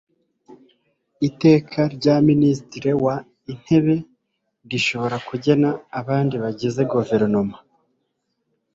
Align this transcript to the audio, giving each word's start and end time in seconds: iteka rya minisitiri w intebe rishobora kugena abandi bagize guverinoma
iteka 1.27 1.79
rya 1.95 2.15
minisitiri 2.29 2.91
w 3.03 3.05
intebe 3.51 3.95
rishobora 4.69 5.17
kugena 5.27 5.69
abandi 5.99 6.35
bagize 6.43 6.81
guverinoma 6.93 7.57